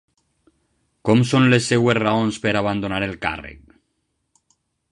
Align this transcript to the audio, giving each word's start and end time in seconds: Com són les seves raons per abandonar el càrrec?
Com 1.09 1.19
són 1.31 1.45
les 1.53 1.67
seves 1.73 1.99
raons 1.99 2.39
per 2.45 2.53
abandonar 2.63 3.03
el 3.09 3.13
càrrec? 3.27 3.61